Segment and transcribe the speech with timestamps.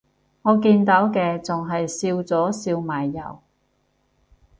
[0.41, 3.37] 我見到嘅仲係笑咗笑埋右